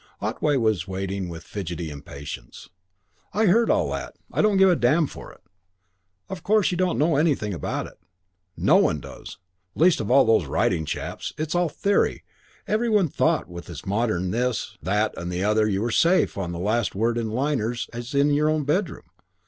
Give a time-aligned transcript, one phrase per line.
[0.19, 2.69] Otway was waiting with fidgety impatience.
[3.33, 4.15] "I've heard all that.
[4.33, 5.41] I don't give a damn for it.
[6.27, 7.99] Of course you don't know anything about it.
[8.57, 9.37] No one does.
[9.75, 11.33] Least of all those writing chaps.
[11.37, 12.23] It's all theory.
[12.65, 16.35] Every one thought that with modern this, that and the other you were as safe
[16.35, 19.03] on the last word in liners as in your own bedroom.